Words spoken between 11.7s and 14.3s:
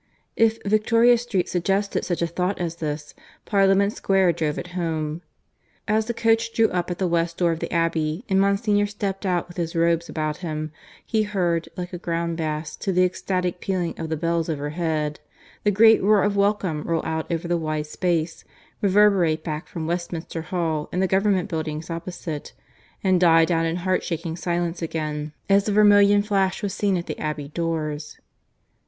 like a ground bass to the ecstatic pealing of the